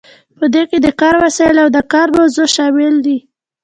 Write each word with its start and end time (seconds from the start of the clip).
په 0.37 0.45
دې 0.53 0.63
کې 0.69 0.77
د 0.85 0.87
کار 1.01 1.15
وسایل 1.23 1.57
او 1.63 1.69
د 1.75 1.79
کار 1.93 2.07
موضوع 2.17 2.47
شامل 2.55 2.93
دي. 3.05 3.17